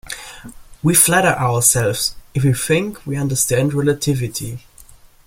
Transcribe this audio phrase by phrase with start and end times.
[0.81, 4.61] We flatter ourselves if we think we understand relativity.